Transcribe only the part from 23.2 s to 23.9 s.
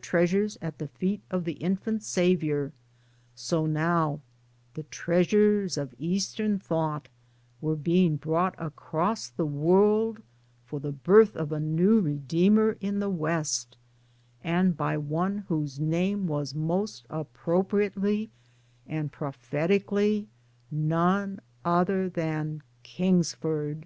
ford